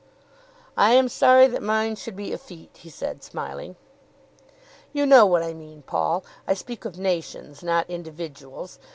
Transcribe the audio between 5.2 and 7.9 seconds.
what I mean, Paul. I speak of nations, not